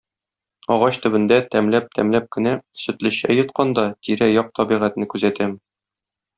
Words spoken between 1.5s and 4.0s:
тәмләп-тәмләп кенә, сөтле чәй йотканда,